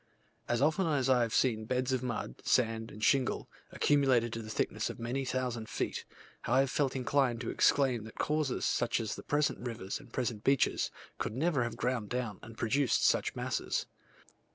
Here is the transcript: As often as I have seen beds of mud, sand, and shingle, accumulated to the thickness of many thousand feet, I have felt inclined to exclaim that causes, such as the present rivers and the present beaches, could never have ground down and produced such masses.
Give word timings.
As 0.49 0.63
often 0.63 0.87
as 0.87 1.11
I 1.11 1.21
have 1.21 1.31
seen 1.31 1.65
beds 1.65 1.93
of 1.93 2.01
mud, 2.01 2.41
sand, 2.43 2.89
and 2.89 3.03
shingle, 3.03 3.47
accumulated 3.71 4.33
to 4.33 4.41
the 4.41 4.49
thickness 4.49 4.89
of 4.89 4.97
many 4.99 5.23
thousand 5.25 5.69
feet, 5.69 6.05
I 6.45 6.61
have 6.61 6.71
felt 6.71 6.95
inclined 6.95 7.39
to 7.41 7.51
exclaim 7.51 8.05
that 8.05 8.17
causes, 8.17 8.65
such 8.65 8.99
as 8.99 9.13
the 9.13 9.21
present 9.21 9.59
rivers 9.59 9.99
and 9.99 10.09
the 10.09 10.13
present 10.13 10.43
beaches, 10.43 10.89
could 11.19 11.35
never 11.35 11.61
have 11.61 11.77
ground 11.77 12.09
down 12.09 12.39
and 12.41 12.57
produced 12.57 13.05
such 13.05 13.35
masses. 13.35 13.85